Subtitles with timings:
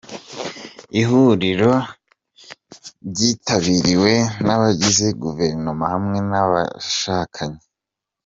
[0.99, 1.71] Iri huriro
[3.09, 4.13] ryitabiriwe
[4.45, 7.61] n’abagize Guverinoma hamwe n’abo bashakanye